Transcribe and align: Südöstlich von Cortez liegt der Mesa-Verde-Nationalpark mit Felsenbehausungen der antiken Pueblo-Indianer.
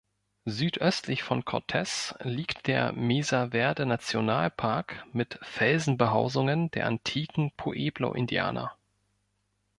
Südöstlich 0.47 1.21
von 1.21 1.45
Cortez 1.45 2.15
liegt 2.21 2.65
der 2.65 2.91
Mesa-Verde-Nationalpark 2.93 5.05
mit 5.13 5.37
Felsenbehausungen 5.43 6.71
der 6.71 6.87
antiken 6.87 7.51
Pueblo-Indianer. 7.51 8.75